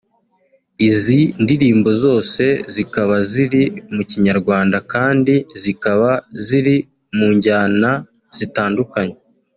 Izi 0.89 1.21
ndirimbo 1.43 1.89
zose 2.03 2.43
zikaba 2.73 3.15
ziri 3.31 3.63
mukinyarwanda 3.95 4.77
kandi 4.93 5.33
zikaba 5.61 6.09
zirimunjyana 6.45 7.91
zitandukanye 8.37 9.17